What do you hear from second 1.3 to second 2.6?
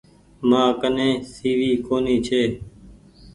سي وي ڪونيٚ ڇي۔